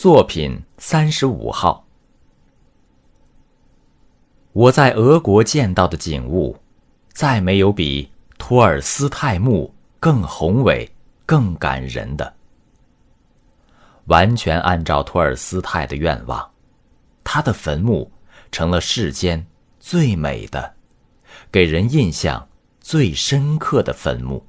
[0.00, 1.84] 作品三十五号。
[4.52, 6.56] 我在俄国见到的景物，
[7.12, 8.08] 再没有比
[8.38, 10.88] 托尔斯泰墓更宏伟、
[11.26, 12.32] 更感人的。
[14.04, 16.48] 完全按照托尔斯泰的愿望，
[17.24, 18.08] 他的坟墓
[18.52, 19.44] 成了世间
[19.80, 20.74] 最美的、
[21.50, 22.48] 给人印象
[22.80, 24.46] 最深刻的坟墓。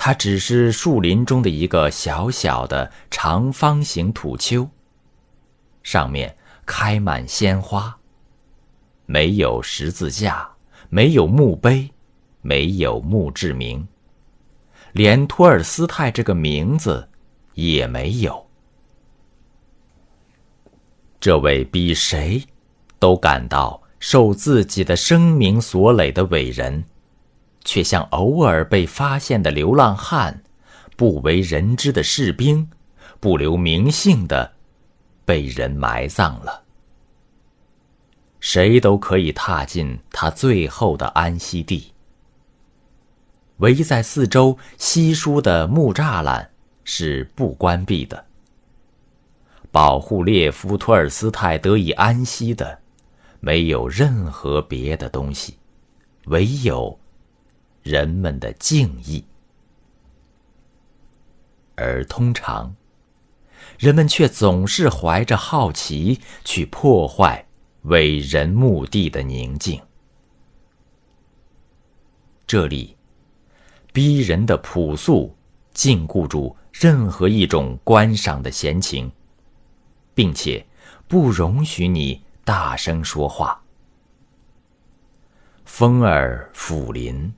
[0.00, 4.66] 它只是树林中的一个小小的长方形土丘，
[5.82, 6.34] 上面
[6.64, 7.98] 开满鲜花。
[9.06, 10.48] 没有十字架，
[10.88, 11.90] 没有墓碑，
[12.42, 13.86] 没有墓志铭，
[14.92, 17.06] 连托尔斯泰这个名字
[17.54, 18.46] 也没有。
[21.18, 22.40] 这位比谁
[23.00, 26.84] 都感到受自己的生命所累的伟人。
[27.68, 30.42] 却像偶尔被发现的流浪汉，
[30.96, 32.70] 不为人知的士兵，
[33.20, 34.52] 不留名姓的，
[35.26, 36.62] 被人埋葬了。
[38.40, 41.92] 谁都可以踏进他最后的安息地。
[43.58, 46.50] 围在四周稀疏的木栅栏
[46.84, 48.24] 是不关闭的。
[49.70, 52.78] 保护列夫·托尔斯泰得以安息的，
[53.40, 55.58] 没有任何别的东西，
[56.28, 56.98] 唯有。
[57.88, 59.24] 人们的敬意，
[61.74, 62.76] 而通常，
[63.78, 67.46] 人们却总是怀着好奇去破坏
[67.84, 69.80] 伟人墓地的宁静。
[72.46, 72.94] 这里，
[73.90, 75.34] 逼人的朴素
[75.72, 79.10] 禁锢住任何一种观赏的闲情，
[80.14, 80.62] 并且
[81.06, 83.58] 不容许你大声说话。
[85.64, 87.32] 风儿抚林。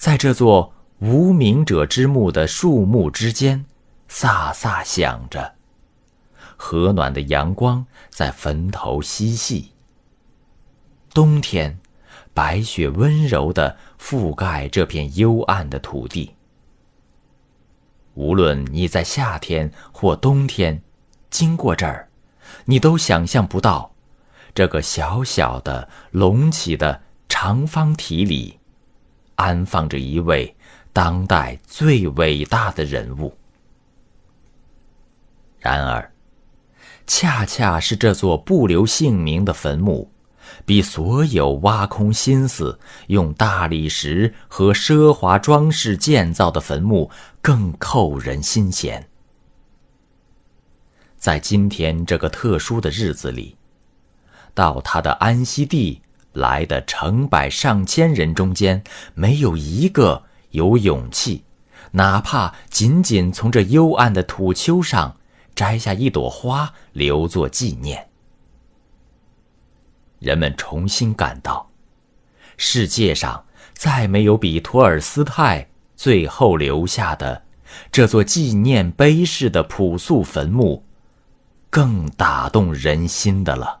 [0.00, 3.66] 在这座无名者之墓的树木之间，
[4.08, 5.56] 飒飒响着。
[6.56, 9.72] 和暖的阳光在坟头嬉戏。
[11.12, 11.78] 冬天，
[12.32, 16.34] 白雪温柔地覆盖这片幽暗的土地。
[18.14, 20.80] 无论你在夏天或冬天
[21.28, 22.08] 经过这儿，
[22.64, 23.92] 你都想象不到，
[24.54, 28.59] 这个小小的隆起的长方体里。
[29.40, 30.54] 安放着一位
[30.92, 33.34] 当代最伟大的人物。
[35.58, 36.12] 然而，
[37.06, 40.10] 恰恰是这座不留姓名的坟墓，
[40.66, 49.08] 比所有挖空心思用大理石和奢华装饰建造的坟墓更扣人心弦。
[51.16, 53.56] 在今天这个特殊的日子里，
[54.54, 56.02] 到他的安息地。
[56.32, 58.82] 来的成百上千人中间，
[59.14, 61.44] 没有一个有勇气，
[61.92, 65.16] 哪怕仅仅从这幽暗的土丘上
[65.54, 68.08] 摘下一朵花留作纪念。
[70.20, 71.70] 人们重新感到，
[72.56, 77.42] 世界上再没有比托尔斯泰最后留下的
[77.90, 80.84] 这座纪念碑式的朴素坟墓，
[81.70, 83.80] 更打动人心的了。